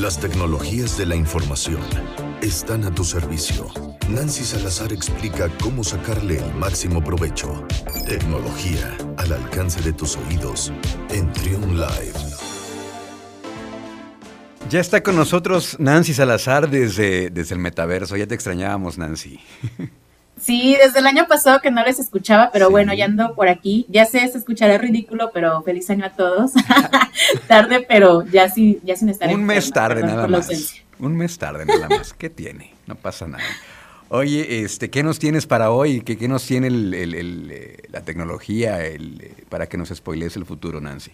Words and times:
Las 0.00 0.18
tecnologías 0.18 0.98
de 0.98 1.06
la 1.06 1.14
información 1.14 1.80
están 2.42 2.82
a 2.82 2.92
tu 2.92 3.04
servicio. 3.04 3.68
Nancy 4.08 4.42
Salazar 4.42 4.92
explica 4.92 5.48
cómo 5.62 5.84
sacarle 5.84 6.38
el 6.38 6.54
máximo 6.54 7.02
provecho. 7.02 7.64
Tecnología 8.04 8.96
al 9.18 9.32
alcance 9.32 9.80
de 9.82 9.92
tus 9.92 10.16
oídos 10.16 10.72
en 11.10 11.32
Trion 11.32 11.76
Live. 11.76 12.12
Ya 14.68 14.80
está 14.80 15.00
con 15.00 15.14
nosotros 15.14 15.76
Nancy 15.78 16.12
Salazar 16.12 16.68
desde, 16.68 17.30
desde 17.30 17.54
el 17.54 17.60
metaverso. 17.60 18.16
Ya 18.16 18.26
te 18.26 18.34
extrañábamos, 18.34 18.98
Nancy. 18.98 19.38
Sí, 20.40 20.76
desde 20.82 20.98
el 20.98 21.06
año 21.06 21.26
pasado 21.26 21.60
que 21.60 21.70
no 21.70 21.84
les 21.84 21.98
escuchaba, 21.98 22.50
pero 22.52 22.70
bueno, 22.70 22.92
ya 22.92 23.04
ando 23.04 23.34
por 23.34 23.48
aquí. 23.48 23.86
Ya 23.88 24.04
sé, 24.04 24.26
se 24.28 24.38
escuchará 24.38 24.78
ridículo, 24.78 25.30
pero 25.32 25.62
feliz 25.62 25.88
año 25.90 26.04
a 26.04 26.10
todos. 26.10 26.52
tarde, 27.48 27.84
pero 27.88 28.24
ya, 28.26 28.48
sí, 28.48 28.80
ya 28.82 28.96
sin 28.96 29.08
estar 29.08 29.32
Un 29.32 29.44
mes 29.44 29.70
tarde 29.70 30.02
nada 30.02 30.26
más. 30.26 30.48
Un 30.98 31.16
mes 31.16 31.38
tarde 31.38 31.64
nada 31.64 31.88
más. 31.88 32.12
¿Qué 32.12 32.30
tiene? 32.30 32.74
No 32.86 32.94
pasa 32.96 33.26
nada. 33.26 33.44
Oye, 34.08 34.62
este, 34.62 34.90
¿qué 34.90 35.02
nos 35.02 35.18
tienes 35.18 35.46
para 35.46 35.70
hoy? 35.70 36.02
¿Qué, 36.02 36.16
qué 36.16 36.28
nos 36.28 36.46
tiene 36.46 36.68
eh, 36.68 37.76
la 37.90 38.02
tecnología 38.02 38.84
el, 38.84 39.32
para 39.48 39.66
que 39.66 39.76
nos 39.76 39.88
spoilees 39.88 40.36
el 40.36 40.44
futuro, 40.44 40.80
Nancy? 40.80 41.12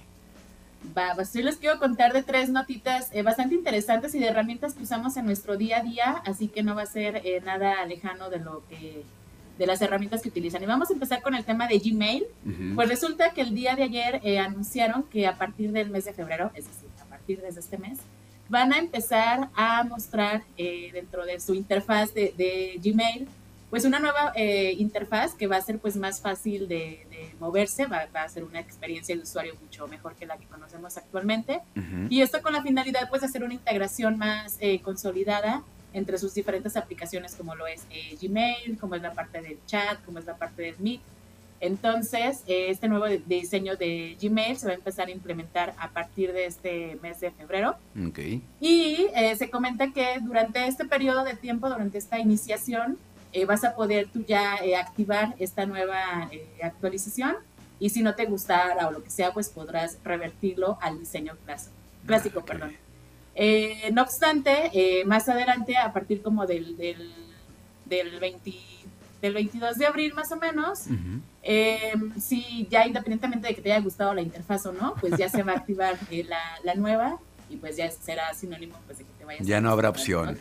Va, 0.97 1.12
pues 1.15 1.33
yo 1.33 1.43
les 1.43 1.57
quiero 1.57 1.79
contar 1.79 2.12
de 2.12 2.23
tres 2.23 2.48
notitas 2.48 3.11
eh, 3.12 3.23
bastante 3.23 3.55
interesantes 3.55 4.15
y 4.15 4.19
de 4.19 4.27
herramientas 4.27 4.75
que 4.75 4.83
usamos 4.83 5.16
en 5.16 5.27
nuestro 5.27 5.56
día 5.56 5.79
a 5.79 5.83
día, 5.83 6.23
así 6.25 6.48
que 6.48 6.62
no 6.62 6.75
va 6.75 6.83
a 6.83 6.87
ser 6.87 7.20
eh, 7.25 7.41
nada 7.45 7.84
lejano 7.87 8.30
de 8.30 8.39
lo 8.39 8.66
que 8.69 9.03
de 9.59 9.66
las 9.66 9.83
herramientas 9.83 10.23
que 10.23 10.30
utilizan. 10.30 10.62
Y 10.62 10.66
vamos 10.66 10.89
a 10.89 10.95
empezar 10.95 11.20
con 11.20 11.34
el 11.34 11.45
tema 11.45 11.69
de 11.69 11.79
Gmail. 11.79 12.25
Pues 12.75 12.89
resulta 12.89 13.34
que 13.34 13.43
el 13.43 13.55
día 13.55 13.77
de 13.77 13.83
ayer 13.83 14.19
eh, 14.25 14.39
anunciaron 14.39 15.03
que 15.03 15.27
a 15.27 15.37
partir 15.37 15.70
del 15.70 15.91
mes 15.91 16.06
de 16.06 16.15
febrero, 16.15 16.51
es 16.55 16.66
decir, 16.66 16.89
a 16.98 17.05
partir 17.05 17.42
de 17.42 17.48
este 17.48 17.77
mes, 17.77 17.98
van 18.48 18.73
a 18.73 18.78
empezar 18.78 19.51
a 19.55 19.84
mostrar 19.84 20.42
dentro 20.56 21.27
de 21.27 21.39
su 21.41 21.55
interfaz 21.55 22.15
de, 22.15 22.33
de 22.39 22.81
Gmail 22.83 23.28
pues 23.70 23.84
una 23.84 24.00
nueva 24.00 24.32
eh, 24.34 24.74
interfaz 24.78 25.34
que 25.34 25.46
va 25.46 25.56
a 25.56 25.60
ser 25.60 25.78
pues 25.78 25.96
más 25.96 26.20
fácil 26.20 26.66
de, 26.66 27.06
moverse, 27.38 27.86
va, 27.86 28.08
a 28.12 28.28
ser 28.28 28.44
una 28.44 28.60
experiencia 28.60 29.16
de 29.16 29.22
usuario 29.22 29.54
mucho 29.62 29.86
mejor 29.86 30.14
que 30.16 30.26
la 30.26 30.36
que 30.36 30.44
conocemos 30.46 30.96
actualmente. 30.96 31.60
Y 32.10 32.20
esto 32.20 32.42
con 32.42 32.52
la 32.52 32.62
finalidad 32.62 33.08
pues 33.08 33.22
de 33.22 33.28
hacer 33.28 33.44
una 33.44 33.54
integración 33.54 34.18
más 34.18 34.58
eh, 34.60 34.80
consolidada 34.80 35.62
entre 35.92 36.18
sus 36.18 36.34
diferentes 36.34 36.76
aplicaciones 36.76 37.34
como 37.34 37.54
lo 37.54 37.66
es 37.66 37.86
eh, 37.91 38.16
Gmail, 38.20 38.76
como 38.78 38.96
es 38.96 39.02
la 39.02 39.12
parte 39.12 39.41
del 39.41 39.58
chat, 39.66 40.04
como 40.04 40.18
es 40.18 40.26
la 40.26 40.36
parte 40.36 40.62
del 40.62 40.74
Meet. 40.78 41.00
Entonces, 41.62 42.42
este 42.46 42.88
nuevo 42.88 43.04
diseño 43.26 43.76
de 43.76 44.16
Gmail 44.20 44.56
se 44.56 44.66
va 44.66 44.72
a 44.72 44.76
empezar 44.76 45.08
a 45.08 45.10
implementar 45.10 45.74
a 45.78 45.91
partir 45.91 46.32
de 46.32 46.46
este 46.46 46.98
mes 47.02 47.20
de 47.20 47.30
febrero. 47.32 47.76
Okay. 48.08 48.41
Y 48.62 49.08
se 49.36 49.50
comenta 49.50 49.92
que 49.92 50.20
durante 50.22 50.66
este 50.66 50.86
periodo 50.86 51.22
de 51.22 51.34
tiempo, 51.34 51.68
durante 51.68 51.98
esta 51.98 52.18
iniciación, 52.18 52.96
eh, 53.33 53.45
vas 53.45 53.62
a 53.64 53.75
poder 53.75 54.09
tú 54.12 54.25
ya 54.27 54.56
eh, 54.56 54.77
activar 54.77 55.36
esta 55.39 55.64
nueva 55.64 56.28
eh, 56.33 56.48
actualización 56.62 57.37
y 57.78 57.91
si 57.91 58.03
no 58.03 58.14
te 58.14 58.27
gustara 58.27 58.89
o 58.89 58.91
lo 58.91 59.03
que 59.03 59.11
sea, 59.11 59.33
pues 59.33 59.48
podrás 59.48 59.98
revertirlo 60.05 60.78
al 60.81 60.98
diseño 60.98 61.37
clásico. 61.45 61.75
clásico 62.06 62.45
perdón. 62.45 62.77
no 63.92 64.03
obstante, 64.03 65.03
más 65.06 65.28
adelante, 65.31 65.78
a 65.78 65.91
partir 65.92 66.20
como 66.20 66.45
del, 66.47 66.77
del, 66.77 67.11
del, 67.87 68.20
20, 68.20 68.53
del 69.22 69.33
22 69.33 69.78
de 69.78 69.87
abril 69.87 70.12
más 70.12 70.31
o 70.31 70.37
menos, 70.37 70.81
si 72.20 72.67
ya 72.69 72.87
independientemente 72.87 73.48
de 73.48 73.55
que 73.55 73.62
te 73.62 73.72
haya 73.72 73.83
gustado 73.83 74.12
la 74.12 74.20
interfaz 74.20 74.67
o 74.67 74.72
no, 74.72 74.94
pues 74.97 75.17
ya 75.17 75.31
se 75.31 75.42
va 75.42 75.53
a 75.53 75.56
activar 75.56 75.97
la, 76.28 76.41
la, 76.65 76.75
nueva 76.75 77.19
y 77.48 77.56
pues 77.56 77.78
ya 77.78 77.91
será 77.91 78.34
sinónimo 78.34 78.77
pues, 78.84 78.98
de 78.98 79.05
que 79.05 79.12
te 79.19 79.25
vayas 79.25 79.47
Ya 79.47 79.62
no 79.62 79.70
habrá 79.70 79.89
opción. 79.89 80.39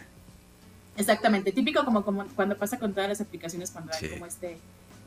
Exactamente, 1.00 1.54
típico 1.54 1.86
como, 1.86 2.04
como 2.04 2.26
cuando 2.36 2.58
pasa 2.58 2.78
con 2.78 2.94
todas 2.94 3.08
las 3.08 3.22
aplicaciones 3.22 3.72
cuando 3.72 3.94
hay 3.94 4.10
como 4.10 4.26
este 4.26 4.58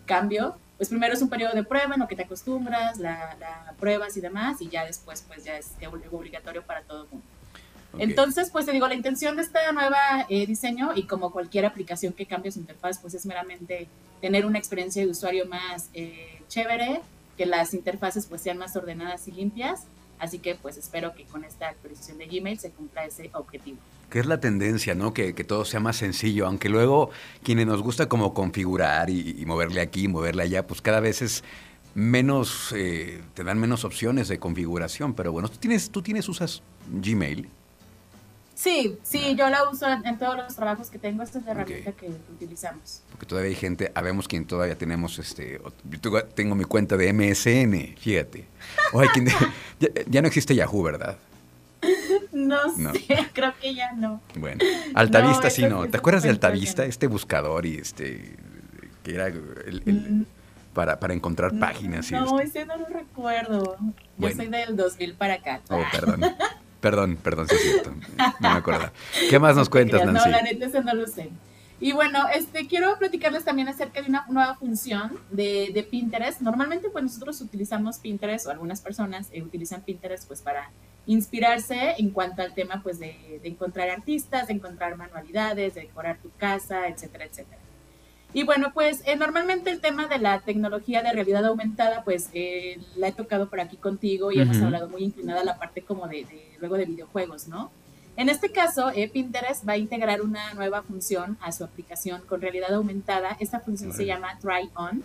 cambio, 0.06 0.56
pues 0.78 0.88
primero 0.88 1.12
es 1.12 1.20
un 1.20 1.28
periodo 1.28 1.52
de 1.52 1.64
prueba 1.64 1.94
en 1.94 2.00
lo 2.00 2.08
que 2.08 2.16
te 2.16 2.22
acostumbras, 2.22 2.98
la, 2.98 3.36
pruebas 3.78 4.16
y 4.16 4.22
demás, 4.22 4.62
y 4.62 4.68
ya 4.68 4.86
después 4.86 5.22
pues 5.28 5.44
ya 5.44 5.58
es 5.58 5.72
obligatorio 6.10 6.62
para 6.62 6.80
todo 6.82 7.04
el 7.04 7.08
mundo. 7.10 7.26
Entonces, 7.98 8.48
pues 8.50 8.64
te 8.64 8.72
digo, 8.72 8.88
la 8.88 8.94
intención 8.94 9.36
de 9.36 9.42
este 9.42 9.58
nuevo 9.74 9.94
eh, 10.30 10.46
diseño 10.46 10.92
y 10.94 11.02
como 11.06 11.30
cualquier 11.30 11.66
aplicación 11.66 12.14
que 12.14 12.24
cambie 12.24 12.50
su 12.50 12.60
interfaz, 12.60 12.98
pues 12.98 13.12
es 13.12 13.26
meramente 13.26 13.86
tener 14.22 14.46
una 14.46 14.58
experiencia 14.58 15.04
de 15.04 15.10
usuario 15.10 15.44
más 15.44 15.90
eh, 15.92 16.40
chévere, 16.48 17.02
que 17.36 17.44
las 17.44 17.74
interfaces 17.74 18.24
pues 18.24 18.40
sean 18.40 18.56
más 18.56 18.74
ordenadas 18.76 19.28
y 19.28 19.32
limpias. 19.32 19.82
Así 20.22 20.38
que 20.38 20.54
pues 20.54 20.76
espero 20.76 21.14
que 21.16 21.24
con 21.24 21.44
esta 21.44 21.68
actualización 21.68 22.16
de 22.18 22.26
Gmail 22.26 22.56
se 22.56 22.70
cumpla 22.70 23.04
ese 23.04 23.28
objetivo 23.34 23.78
que 24.08 24.20
es 24.20 24.26
la 24.26 24.40
tendencia, 24.40 24.94
¿no? 24.94 25.14
Que, 25.14 25.32
todo 25.32 25.64
sea 25.64 25.80
más 25.80 25.96
sencillo, 25.96 26.46
aunque 26.46 26.68
luego 26.68 27.08
quienes 27.42 27.66
nos 27.66 27.82
gusta 27.82 28.10
como 28.10 28.34
configurar 28.34 29.08
y, 29.08 29.42
moverle 29.46 29.80
aquí, 29.80 30.06
moverle 30.06 30.42
allá, 30.42 30.66
pues 30.66 30.82
cada 30.82 31.00
vez 31.00 31.22
es 31.22 31.42
menos, 31.94 32.74
eh, 32.76 33.22
te 33.32 33.42
dan 33.42 33.58
menos 33.58 33.86
opciones 33.86 34.28
de 34.28 34.38
configuración, 34.38 35.14
pero 35.14 35.32
bueno, 35.32 35.48
tú 35.48 35.56
tienes, 35.56 35.90
tú 35.90 36.02
tienes, 36.02 36.28
usas 36.28 36.62
Gmail. 36.90 37.48
Sí, 38.62 38.96
sí, 39.02 39.34
yo 39.34 39.50
la 39.50 39.68
uso 39.68 39.88
en, 39.88 40.18
todos 40.18 40.36
los 40.36 40.54
trabajos 40.54 40.88
que 40.88 40.96
tengo, 40.96 41.24
esta 41.24 41.40
es 41.40 41.44
la 41.46 41.50
herramienta 41.50 41.90
que 41.90 42.06
utilizamos. 42.32 43.02
Porque 43.10 43.26
todavía 43.26 43.48
hay 43.48 43.56
gente, 43.56 43.90
habemos 43.92 44.28
quien 44.28 44.44
todavía 44.44 44.78
tenemos, 44.78 45.18
este, 45.18 45.60
yo 46.00 46.24
tengo 46.26 46.54
mi 46.54 46.62
cuenta 46.62 46.96
de 46.96 47.12
MSN, 47.12 47.96
fíjate. 47.98 48.44
O 48.92 49.00
quien, 49.12 49.26
ya 50.08 50.22
no 50.22 50.28
existe 50.28 50.54
Yahoo, 50.54 50.80
¿verdad? 50.80 51.18
No, 52.30 52.60
sé, 52.76 53.28
creo 53.32 53.52
que 53.60 53.74
ya 53.74 53.94
no. 53.94 54.22
Bueno, 54.36 54.64
Altavista 54.94 55.50
sí 55.50 55.64
no. 55.64 55.88
¿Te 55.88 55.96
acuerdas 55.96 56.22
de 56.22 56.30
Altavista? 56.30 56.84
Este 56.84 57.08
buscador 57.08 57.66
y 57.66 57.78
este 57.78 58.36
que 59.02 59.14
era 59.14 59.26
el, 59.26 59.82
mm. 59.84 60.24
para, 60.72 61.00
para, 61.00 61.14
encontrar 61.14 61.58
páginas. 61.58 62.08
Y 62.12 62.14
no, 62.14 62.38
ese 62.38 62.64
no 62.64 62.76
lo 62.76 62.86
recuerdo. 62.86 63.76
Yo 64.18 64.30
soy 64.30 64.46
del 64.46 64.76
2000 64.76 65.14
para 65.14 65.34
acá. 65.34 65.60
Oh, 65.68 65.82
perdón. 65.90 66.20
perdón, 66.82 67.16
perdón, 67.16 67.48
sí 67.48 67.54
es 67.54 67.62
cierto. 67.62 67.94
No 68.40 68.50
me 68.50 68.58
acuerdo. 68.58 68.90
¿Qué 69.30 69.38
más 69.38 69.56
nos 69.56 69.70
cuentas, 69.70 70.04
Nancy? 70.04 70.28
No, 70.28 70.36
la 70.36 70.42
neta 70.42 70.66
ese 70.66 70.82
no 70.82 70.92
lo 70.92 71.06
sé. 71.06 71.30
Y 71.80 71.92
bueno, 71.92 72.28
este, 72.32 72.68
quiero 72.68 72.96
platicarles 72.98 73.44
también 73.44 73.68
acerca 73.68 74.02
de 74.02 74.08
una 74.08 74.24
nueva 74.28 74.54
función 74.54 75.18
de, 75.30 75.70
de 75.74 75.82
Pinterest. 75.82 76.40
Normalmente 76.40 76.90
pues 76.90 77.02
nosotros 77.02 77.40
utilizamos 77.40 77.98
Pinterest 77.98 78.46
o 78.46 78.50
algunas 78.50 78.80
personas 78.80 79.28
eh, 79.32 79.42
utilizan 79.42 79.82
Pinterest 79.82 80.28
pues 80.28 80.42
para 80.42 80.70
inspirarse 81.06 81.94
en 81.98 82.10
cuanto 82.10 82.42
al 82.42 82.54
tema 82.54 82.82
pues 82.82 82.98
de, 82.98 83.40
encontrar 83.42 83.90
artistas, 83.90 84.46
de 84.46 84.54
encontrar 84.54 84.96
manualidades, 84.96 85.74
de 85.74 85.82
decorar 85.82 86.18
tu 86.18 86.30
casa, 86.38 86.86
etcétera, 86.88 87.24
etcétera. 87.24 87.61
Y 88.34 88.44
bueno, 88.44 88.72
pues 88.72 89.02
eh, 89.06 89.16
normalmente 89.16 89.70
el 89.70 89.80
tema 89.80 90.06
de 90.06 90.18
la 90.18 90.40
tecnología 90.40 91.02
de 91.02 91.12
realidad 91.12 91.44
aumentada, 91.44 92.02
pues 92.02 92.30
eh, 92.32 92.80
la 92.96 93.08
he 93.08 93.12
tocado 93.12 93.48
por 93.48 93.60
aquí 93.60 93.76
contigo 93.76 94.32
y 94.32 94.40
hemos 94.40 94.60
hablado 94.62 94.88
muy 94.88 95.04
inclinada 95.04 95.42
a 95.42 95.44
la 95.44 95.58
parte 95.58 95.82
como 95.82 96.08
de, 96.08 96.26
luego 96.60 96.76
de 96.76 96.86
videojuegos, 96.86 97.48
¿no? 97.48 97.70
En 98.16 98.28
este 98.28 98.50
caso, 98.50 98.90
eh, 98.94 99.08
Pinterest 99.08 99.66
va 99.66 99.72
a 99.72 99.76
integrar 99.78 100.20
una 100.20 100.52
nueva 100.54 100.82
función 100.82 101.38
a 101.40 101.50
su 101.52 101.64
aplicación 101.64 102.22
con 102.22 102.42
realidad 102.42 102.74
aumentada. 102.74 103.36
Esta 103.40 103.60
función 103.60 103.92
se 103.92 104.04
llama 104.04 104.38
Try 104.38 104.70
On 104.74 105.02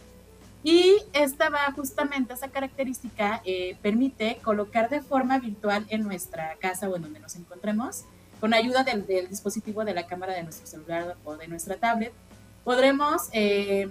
y 0.63 0.97
esta 1.13 1.49
va 1.49 1.71
justamente, 1.71 2.33
esa 2.33 2.49
característica 2.49 3.41
eh, 3.45 3.77
permite 3.81 4.37
colocar 4.43 4.89
de 4.89 5.01
forma 5.01 5.39
virtual 5.39 5.85
en 5.89 6.03
nuestra 6.03 6.55
casa 6.59 6.89
o 6.89 6.95
en 6.97 7.03
donde 7.03 7.21
nos 7.21 7.37
encontremos, 7.37 8.03
con 8.41 8.53
ayuda 8.53 8.83
del, 8.83 9.05
dispositivo 9.29 9.85
de 9.85 9.93
la 9.93 10.07
cámara 10.07 10.33
de 10.33 10.43
nuestro 10.43 10.67
celular 10.67 11.15
o 11.23 11.37
de 11.37 11.47
nuestra 11.47 11.77
tablet, 11.77 12.11
podremos 12.67 13.29
eh, 13.31 13.87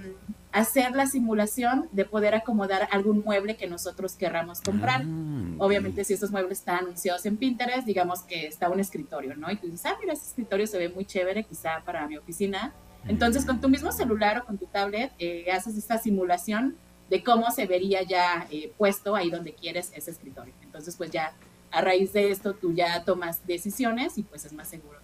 hacer 0.53 0.95
la 0.95 1.07
simulación 1.07 1.89
de 1.93 2.05
poder 2.05 2.35
acomodar 2.35 2.89
algún 2.93 3.23
mueble 3.25 3.57
que 3.57 3.67
nosotros 3.67 4.17
querramos 4.17 4.61
comprar. 4.61 5.01
Ah, 5.03 5.55
Obviamente, 5.57 6.05
si 6.05 6.13
estos 6.13 6.31
muebles 6.31 6.59
están 6.59 6.81
anunciados 6.81 7.25
en 7.25 7.39
Pinterest, 7.39 7.87
digamos 7.87 8.21
que 8.21 8.47
está 8.47 8.69
un 8.69 8.79
escritorio, 8.79 9.35
¿no? 9.35 9.51
Y 9.51 9.57
tú 9.57 9.67
dices, 9.67 9.87
ah, 9.87 9.97
mira, 9.99 10.13
ese 10.13 10.27
escritorio 10.27 10.67
se 10.67 10.77
ve 10.77 10.91
muy 10.91 11.07
chévere, 11.07 11.45
quizá 11.45 11.83
para 11.87 12.07
mi 12.07 12.19
oficina 12.19 12.75
entonces, 13.09 13.45
con 13.45 13.61
tu 13.61 13.69
mismo 13.69 13.93
celular 13.93 14.39
o 14.39 14.45
con 14.45 14.59
tu 14.59 14.67
tablet, 14.67 15.13
eh, 15.19 15.51
haces 15.53 15.77
esta 15.77 15.99
simulación 15.99 16.77
de 17.09 17.23
cómo 17.23 17.51
se 17.53 17.67
vería 17.67 18.03
ya 18.03 18.47
eh, 18.51 18.73
puesto 18.77 19.15
ahí 19.15 19.31
donde 19.31 19.55
quieres 19.55 19.93
ese 19.95 20.11
escritorio. 20.11 20.53
Entonces, 20.63 20.97
pues 20.97 21.11
ya 21.11 21.33
a 21.71 21.81
raíz 21.81 22.13
de 22.13 22.31
esto 22.31 22.55
tú 22.55 22.73
ya 22.73 23.05
tomas 23.05 23.47
decisiones 23.47 24.19
y 24.19 24.23
pues 24.23 24.45
es 24.45 24.53
más 24.53 24.69
seguro 24.69 24.99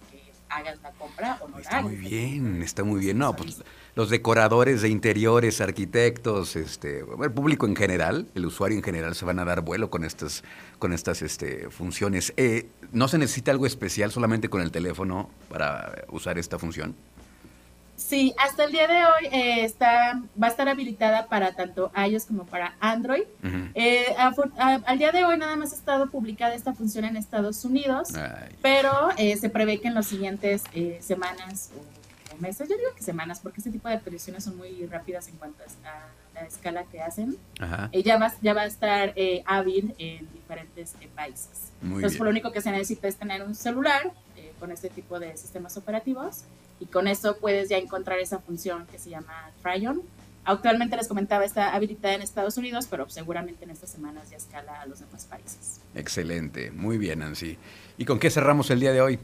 hagas 0.55 0.81
la 0.81 0.91
compra 0.91 1.37
o 1.41 1.47
no 1.47 1.59
está 1.59 1.81
Muy 1.81 1.95
bien, 1.95 2.61
está 2.61 2.83
muy 2.83 2.99
bien. 2.99 3.17
No, 3.17 3.35
pues 3.35 3.63
los 3.95 4.09
decoradores 4.09 4.81
de 4.81 4.89
interiores, 4.89 5.61
arquitectos, 5.61 6.55
este, 6.55 6.99
el 7.21 7.31
público 7.31 7.65
en 7.65 7.75
general, 7.75 8.27
el 8.35 8.45
usuario 8.45 8.77
en 8.77 8.83
general 8.83 9.15
se 9.15 9.25
van 9.25 9.39
a 9.39 9.45
dar 9.45 9.61
vuelo 9.61 9.89
con 9.89 10.03
estas, 10.03 10.43
con 10.79 10.93
estas 10.93 11.21
este, 11.21 11.69
funciones. 11.69 12.33
Eh, 12.37 12.67
¿No 12.91 13.07
se 13.07 13.17
necesita 13.17 13.51
algo 13.51 13.65
especial 13.65 14.11
solamente 14.11 14.49
con 14.49 14.61
el 14.61 14.71
teléfono 14.71 15.29
para 15.49 16.05
usar 16.09 16.37
esta 16.37 16.57
función? 16.59 16.95
Sí, 17.95 18.33
hasta 18.39 18.63
el 18.65 18.71
día 18.71 18.87
de 18.87 19.05
hoy 19.05 19.27
eh, 19.31 19.63
está, 19.63 20.21
va 20.41 20.47
a 20.47 20.49
estar 20.49 20.67
habilitada 20.67 21.27
para 21.27 21.53
tanto 21.53 21.91
iOS 21.95 22.25
como 22.25 22.45
para 22.45 22.75
Android. 22.79 23.23
Eh, 23.75 24.15
al 24.17 24.97
día 24.97 25.11
de 25.11 25.25
hoy 25.25 25.37
nada 25.37 25.55
más 25.55 25.73
ha 25.73 25.75
estado 25.75 26.09
publicada 26.09 26.55
esta 26.55 26.73
función 26.73 27.05
en 27.05 27.17
Estados 27.17 27.63
Unidos, 27.65 28.09
pero 28.61 29.09
eh, 29.17 29.37
se 29.37 29.49
prevé 29.49 29.79
que 29.79 29.89
en 29.89 29.93
las 29.93 30.07
siguientes 30.07 30.63
semanas 31.01 31.71
o, 31.77 32.41
meses, 32.41 32.67
yo 32.67 32.75
digo 32.75 32.89
que 32.95 33.03
semanas, 33.03 33.39
porque 33.39 33.59
este 33.59 33.69
tipo 33.69 33.87
de 33.87 33.93
actualizaciones 33.93 34.43
son 34.43 34.57
muy 34.57 34.87
rápidas 34.87 35.27
en 35.27 35.35
cuanto 35.35 35.63
a 35.63 36.09
la 36.33 36.47
escala 36.47 36.83
que 36.85 36.99
hacen, 36.99 37.37
ya, 37.93 38.17
va, 38.17 38.33
ya 38.41 38.53
va 38.55 38.61
a 38.61 38.65
estar 38.65 39.13
hábil 39.45 39.93
en 39.99 40.27
diferentes 40.33 40.95
países. 41.15 41.71
Entonces, 41.83 42.17
por 42.17 42.25
lo 42.25 42.31
único 42.31 42.51
que 42.51 42.61
se 42.61 42.71
necesita 42.71 43.07
es 43.07 43.17
tener 43.17 43.43
un 43.43 43.53
celular 43.53 44.11
con 44.63 44.71
este 44.71 44.89
tipo 44.89 45.19
de 45.19 45.35
sistemas 45.35 45.75
operativos 45.75 46.45
y 46.79 46.85
con 46.85 47.09
eso 47.09 47.35
puedes 47.35 47.67
ya 47.67 47.77
encontrar 47.77 48.19
esa 48.19 48.39
función 48.39 48.87
que 48.89 48.97
se 48.97 49.09
llama 49.09 49.51
Tryon. 49.61 50.01
Actualmente 50.45 50.95
les 50.95 51.09
comentaba, 51.09 51.43
está 51.43 51.75
habilitada 51.75 52.13
en 52.13 52.21
Estados 52.21 52.55
Unidos, 52.55 52.87
pero 52.89 53.09
seguramente 53.09 53.65
en 53.65 53.71
estas 53.71 53.89
semanas 53.89 54.29
ya 54.31 54.37
escala 54.37 54.79
a 54.79 54.85
los 54.85 55.01
demás 55.01 55.25
países. 55.25 55.81
Excelente, 55.95 56.71
muy 56.71 56.97
bien, 56.97 57.19
Nancy. 57.19 57.57
¿Y 57.97 58.05
con 58.05 58.19
qué 58.19 58.29
cerramos 58.29 58.69
el 58.69 58.79
día 58.79 58.93
de 58.93 59.01
hoy? 59.01 59.19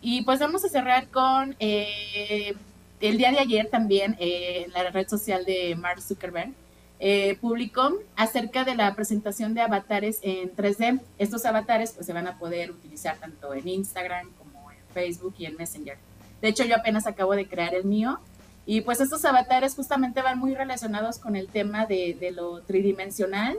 Y 0.00 0.22
pues 0.22 0.40
vamos 0.40 0.64
a 0.64 0.70
cerrar 0.70 1.08
con 1.08 1.54
eh, 1.60 2.54
el 3.02 3.18
día 3.18 3.30
de 3.30 3.40
ayer 3.40 3.68
también 3.68 4.16
eh, 4.18 4.62
en 4.64 4.72
la 4.72 4.88
red 4.88 5.06
social 5.06 5.44
de 5.44 5.76
Mark 5.76 6.00
Zuckerberg. 6.00 6.54
Eh, 7.00 7.36
publicó 7.40 7.98
acerca 8.16 8.64
de 8.64 8.76
la 8.76 8.94
presentación 8.94 9.52
de 9.54 9.60
avatares 9.60 10.20
en 10.22 10.54
3D. 10.54 11.00
Estos 11.18 11.44
avatares 11.44 11.92
pues 11.92 12.06
se 12.06 12.12
van 12.12 12.26
a 12.26 12.38
poder 12.38 12.70
utilizar 12.70 13.16
tanto 13.18 13.52
en 13.52 13.66
Instagram 13.68 14.30
como 14.38 14.70
en 14.70 14.78
Facebook 14.92 15.34
y 15.38 15.46
en 15.46 15.56
Messenger. 15.56 15.98
De 16.40 16.48
hecho, 16.48 16.64
yo 16.64 16.76
apenas 16.76 17.06
acabo 17.06 17.34
de 17.34 17.46
crear 17.46 17.74
el 17.74 17.84
mío. 17.84 18.20
Y 18.66 18.80
pues 18.80 19.00
estos 19.00 19.22
avatares 19.26 19.74
justamente 19.74 20.22
van 20.22 20.38
muy 20.38 20.54
relacionados 20.54 21.18
con 21.18 21.36
el 21.36 21.48
tema 21.48 21.84
de, 21.84 22.32
lo 22.34 22.62
tridimensional, 22.62 23.58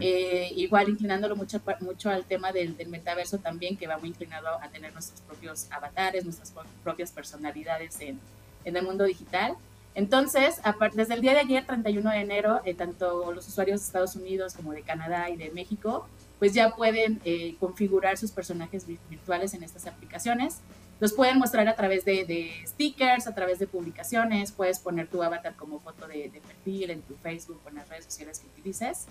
eh, 0.00 0.52
igual 0.54 0.88
inclinándolo 0.88 1.34
mucho, 1.34 1.60
mucho 1.80 2.08
al 2.08 2.24
tema 2.24 2.52
del, 2.52 2.76
metaverso 2.86 3.38
también, 3.38 3.76
que 3.76 3.88
va 3.88 3.98
muy 3.98 4.10
inclinado 4.10 4.46
a 4.62 4.68
tener 4.68 4.92
nuestros 4.92 5.20
propios 5.22 5.66
avatares, 5.72 6.24
nuestras 6.24 6.52
propias 6.84 7.10
personalidades 7.10 8.00
en, 8.00 8.20
en 8.64 8.76
el 8.76 8.84
mundo 8.84 9.02
digital. 9.02 9.56
Entonces, 9.94 10.60
desde 10.94 11.14
el 11.14 11.20
día 11.20 11.34
de 11.34 11.40
ayer, 11.40 11.66
31 11.66 12.10
de 12.10 12.16
enero, 12.16 12.60
eh, 12.64 12.74
tanto 12.74 13.32
los 13.32 13.46
usuarios 13.46 13.80
de 13.80 13.86
Estados 13.86 14.16
Unidos 14.16 14.54
como 14.54 14.72
de 14.72 14.82
Canadá 14.82 15.30
y 15.30 15.36
de 15.36 15.50
México, 15.52 16.08
pues 16.40 16.52
ya 16.52 16.74
pueden 16.74 17.20
eh, 17.24 17.54
configurar 17.60 18.18
sus 18.18 18.32
personajes 18.32 18.86
virtuales 19.08 19.54
en 19.54 19.62
estas 19.62 19.86
aplicaciones. 19.86 20.58
Los 21.00 21.12
pueden 21.12 21.38
mostrar 21.38 21.68
a 21.68 21.76
través 21.76 22.04
de, 22.04 22.50
stickers, 22.66 23.26
a 23.26 23.34
través 23.34 23.58
de 23.58 23.66
publicaciones, 23.66 24.52
puedes 24.52 24.78
poner 24.78 25.06
tu 25.06 25.22
avatar 25.22 25.54
como 25.54 25.80
foto 25.80 26.06
de, 26.08 26.30
perfil 26.46 26.90
en 26.90 27.02
tu 27.02 27.14
Facebook 27.16 27.60
o 27.64 27.68
en 27.68 27.76
las 27.76 27.88
redes 27.88 28.04
sociales 28.04 28.40
que 28.40 28.46
utilices. 28.46 29.06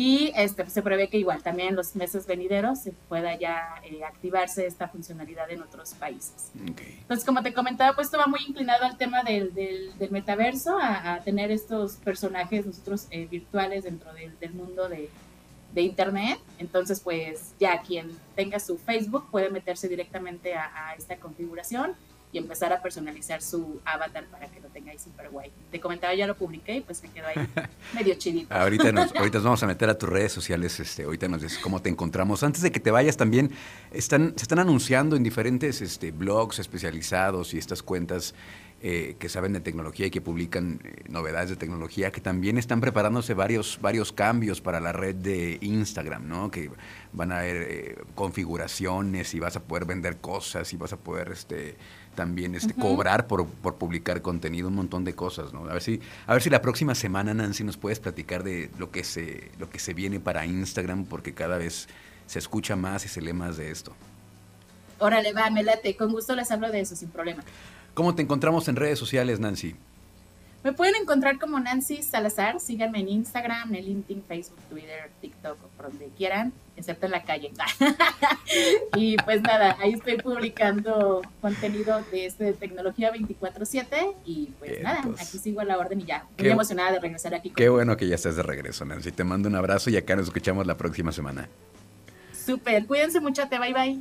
Y 0.00 0.30
este, 0.36 0.62
pues, 0.62 0.74
se 0.74 0.80
prevé 0.80 1.08
que 1.08 1.18
igual 1.18 1.42
también 1.42 1.70
en 1.70 1.74
los 1.74 1.96
meses 1.96 2.24
venideros 2.24 2.78
se 2.78 2.92
pueda 2.92 3.36
ya 3.36 3.82
eh, 3.82 4.04
activarse 4.04 4.64
esta 4.64 4.86
funcionalidad 4.86 5.50
en 5.50 5.60
otros 5.60 5.94
países. 5.94 6.52
Entonces, 6.54 7.26
como 7.26 7.42
te 7.42 7.52
comentaba, 7.52 7.96
pues 7.96 8.06
esto 8.06 8.16
va 8.16 8.28
muy 8.28 8.38
inclinado 8.46 8.84
al 8.84 8.96
tema 8.96 9.24
del, 9.24 9.52
del, 9.54 9.92
metaverso, 10.12 10.78
a, 10.80 11.18
tener 11.24 11.50
estos 11.50 11.94
personajes 11.96 12.64
nosotros 12.64 13.08
eh, 13.10 13.26
virtuales 13.26 13.82
dentro 13.82 14.12
del 14.12 14.52
mundo 14.52 14.88
de, 14.88 15.10
de 15.74 15.82
internet. 15.82 16.38
Entonces, 16.60 17.00
pues 17.00 17.54
ya 17.58 17.82
quien 17.82 18.16
tenga 18.36 18.60
su 18.60 18.78
Facebook 18.78 19.26
puede 19.32 19.50
meterse 19.50 19.88
directamente 19.88 20.54
a, 20.54 20.94
esta 20.96 21.16
configuración 21.16 21.96
y 22.32 22.38
empezar 22.38 22.72
a 22.72 22.82
personalizar 22.82 23.40
su 23.42 23.80
avatar 23.84 24.26
para 24.26 24.48
que 24.48 24.60
lo 24.60 24.68
tenga 24.68 24.92
ahí 24.92 24.98
súper 24.98 25.30
guay. 25.30 25.50
Te 25.70 25.80
comentaba, 25.80 26.14
ya 26.14 26.26
lo 26.26 26.36
publiqué 26.36 26.76
y 26.76 26.80
pues 26.80 27.02
me 27.02 27.10
quedo 27.10 27.26
ahí 27.26 27.36
medio 27.94 28.14
chidito. 28.14 28.54
ahorita, 28.54 28.92
nos, 28.92 29.14
ahorita 29.16 29.38
vamos 29.38 29.62
a 29.62 29.66
meter 29.66 29.88
a 29.88 29.96
tus 29.96 30.08
redes 30.08 30.32
sociales, 30.32 30.78
este, 30.80 31.04
ahorita 31.04 31.28
nos 31.28 31.42
dices 31.42 31.58
cómo 31.58 31.80
te 31.80 31.88
encontramos. 31.88 32.42
Antes 32.42 32.62
de 32.62 32.70
que 32.70 32.80
te 32.80 32.90
vayas 32.90 33.16
también, 33.16 33.50
están, 33.90 34.34
se 34.36 34.42
están 34.42 34.58
anunciando 34.58 35.16
en 35.16 35.22
diferentes 35.22 35.80
este, 35.80 36.10
blogs 36.10 36.58
especializados 36.58 37.54
y 37.54 37.58
estas 37.58 37.82
cuentas 37.82 38.34
eh, 38.80 39.16
que 39.18 39.28
saben 39.28 39.52
de 39.52 39.60
tecnología 39.60 40.06
y 40.06 40.10
que 40.10 40.20
publican 40.20 40.80
eh, 40.84 41.02
novedades 41.08 41.50
de 41.50 41.56
tecnología, 41.56 42.12
que 42.12 42.20
también 42.20 42.58
están 42.58 42.80
preparándose 42.80 43.34
varios, 43.34 43.80
varios 43.82 44.12
cambios 44.12 44.60
para 44.60 44.78
la 44.78 44.92
red 44.92 45.16
de 45.16 45.58
Instagram, 45.60 46.28
¿no? 46.28 46.50
Que 46.52 46.70
van 47.12 47.32
a 47.32 47.40
haber 47.40 47.56
eh, 47.68 47.98
configuraciones 48.14 49.34
y 49.34 49.40
vas 49.40 49.56
a 49.56 49.64
poder 49.64 49.84
vender 49.84 50.18
cosas 50.18 50.72
y 50.72 50.76
vas 50.76 50.92
a 50.92 50.96
poder 50.96 51.30
este, 51.32 51.74
también 52.14 52.54
este, 52.54 52.72
cobrar 52.72 53.26
por, 53.26 53.46
por, 53.48 53.78
publicar 53.78 54.22
contenido, 54.22 54.68
un 54.68 54.76
montón 54.76 55.04
de 55.04 55.12
cosas, 55.12 55.52
¿no? 55.52 55.64
A 55.68 55.72
ver 55.72 55.82
si, 55.82 56.00
a 56.28 56.32
ver 56.34 56.42
si 56.42 56.48
la 56.48 56.62
próxima 56.62 56.94
semana, 56.94 57.34
Nancy, 57.34 57.64
nos 57.64 57.76
puedes 57.76 57.98
platicar 57.98 58.44
de 58.44 58.70
lo 58.78 58.92
que 58.92 59.02
se, 59.02 59.50
lo 59.58 59.68
que 59.70 59.80
se 59.80 59.92
viene 59.92 60.20
para 60.20 60.46
Instagram, 60.46 61.04
porque 61.04 61.34
cada 61.34 61.58
vez 61.58 61.88
se 62.26 62.38
escucha 62.38 62.76
más 62.76 63.04
y 63.04 63.08
se 63.08 63.20
lee 63.22 63.32
más 63.32 63.56
de 63.56 63.72
esto. 63.72 63.92
Órale, 65.00 65.32
va, 65.32 65.50
me 65.50 65.62
late. 65.62 65.96
Con 65.96 66.12
gusto 66.12 66.36
les 66.36 66.50
hablo 66.50 66.70
de 66.70 66.80
eso, 66.80 66.94
sin 66.94 67.08
problema. 67.08 67.42
¿Cómo 67.98 68.14
te 68.14 68.22
encontramos 68.22 68.68
en 68.68 68.76
redes 68.76 68.96
sociales, 68.96 69.40
Nancy? 69.40 69.74
Me 70.62 70.72
pueden 70.72 70.94
encontrar 70.94 71.36
como 71.40 71.58
Nancy 71.58 72.00
Salazar. 72.04 72.60
Síganme 72.60 73.00
en 73.00 73.08
Instagram, 73.08 73.74
en 73.74 73.84
LinkedIn, 73.84 74.22
Facebook, 74.22 74.60
Twitter, 74.70 75.10
TikTok, 75.20 75.58
o 75.64 75.66
por 75.76 75.90
donde 75.90 76.08
quieran, 76.16 76.52
excepto 76.76 77.06
en 77.06 77.10
la 77.10 77.24
calle. 77.24 77.50
y 78.96 79.16
pues 79.16 79.42
nada, 79.42 79.76
ahí 79.80 79.94
estoy 79.94 80.16
publicando 80.18 81.22
contenido 81.40 82.00
de, 82.12 82.26
este, 82.26 82.44
de 82.44 82.52
tecnología 82.52 83.12
24-7. 83.12 84.14
Y 84.24 84.50
pues 84.60 84.80
nada, 84.80 85.02
aquí 85.20 85.38
sigo 85.38 85.60
a 85.60 85.64
la 85.64 85.76
orden 85.76 86.00
y 86.00 86.04
ya. 86.04 86.24
Muy 86.38 86.50
emocionada 86.50 86.92
de 86.92 87.00
regresar 87.00 87.34
aquí. 87.34 87.50
Qué 87.50 87.68
bueno 87.68 87.96
que 87.96 88.06
ya 88.06 88.14
estés 88.14 88.36
de 88.36 88.44
regreso, 88.44 88.84
Nancy. 88.84 89.10
Te 89.10 89.24
mando 89.24 89.48
un 89.48 89.56
abrazo 89.56 89.90
y 89.90 89.96
acá 89.96 90.14
nos 90.14 90.26
escuchamos 90.26 90.68
la 90.68 90.76
próxima 90.76 91.10
semana. 91.10 91.48
Súper, 92.32 92.86
cuídense 92.86 93.18
mucho, 93.18 93.48
te 93.48 93.58
bye 93.58 93.74
bye. 93.74 93.96